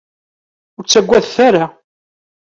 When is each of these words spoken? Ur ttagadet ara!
Ur 0.77 0.83
ttagadet 0.85 1.35
ara! 1.47 1.65